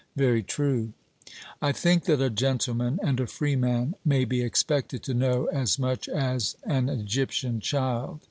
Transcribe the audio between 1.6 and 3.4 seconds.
I think that a gentleman and a